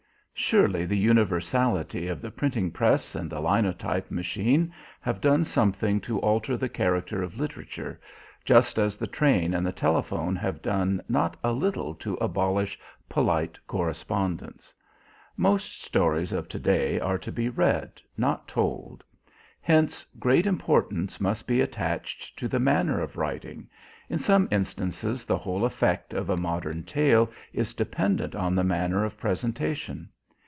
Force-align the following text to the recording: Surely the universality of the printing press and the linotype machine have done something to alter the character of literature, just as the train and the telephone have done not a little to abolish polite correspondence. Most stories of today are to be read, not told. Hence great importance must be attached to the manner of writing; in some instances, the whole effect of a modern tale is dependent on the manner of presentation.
Surely 0.33 0.85
the 0.85 0.97
universality 0.97 2.07
of 2.07 2.19
the 2.19 2.31
printing 2.31 2.71
press 2.71 3.13
and 3.13 3.29
the 3.29 3.39
linotype 3.39 4.09
machine 4.09 4.73
have 4.99 5.21
done 5.21 5.43
something 5.43 6.01
to 6.01 6.17
alter 6.17 6.57
the 6.57 6.67
character 6.67 7.21
of 7.21 7.37
literature, 7.37 8.01
just 8.43 8.79
as 8.79 8.97
the 8.97 9.05
train 9.05 9.53
and 9.53 9.63
the 9.67 9.71
telephone 9.71 10.35
have 10.35 10.59
done 10.63 10.99
not 11.07 11.37
a 11.43 11.51
little 11.51 11.93
to 11.93 12.15
abolish 12.15 12.79
polite 13.07 13.59
correspondence. 13.67 14.73
Most 15.37 15.83
stories 15.83 16.31
of 16.31 16.49
today 16.49 16.99
are 16.99 17.19
to 17.19 17.31
be 17.31 17.47
read, 17.47 18.01
not 18.17 18.47
told. 18.47 19.03
Hence 19.61 20.03
great 20.17 20.47
importance 20.47 21.21
must 21.21 21.45
be 21.45 21.61
attached 21.61 22.35
to 22.39 22.47
the 22.47 22.59
manner 22.59 22.99
of 22.99 23.15
writing; 23.15 23.69
in 24.09 24.17
some 24.17 24.47
instances, 24.49 25.23
the 25.23 25.37
whole 25.37 25.63
effect 25.65 26.15
of 26.15 26.31
a 26.31 26.35
modern 26.35 26.81
tale 26.81 27.29
is 27.53 27.75
dependent 27.75 28.33
on 28.33 28.55
the 28.55 28.63
manner 28.63 29.05
of 29.05 29.19
presentation. 29.19 30.09